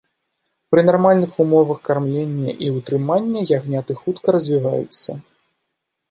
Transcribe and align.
Пры 0.75 0.81
нармальных 0.89 1.31
умовах 1.43 1.81
кармлення 1.89 2.53
і 2.67 2.71
ўтрымання 2.77 3.39
ягняты 3.59 3.91
хутка 4.01 4.27
развіваюцца. 4.37 5.11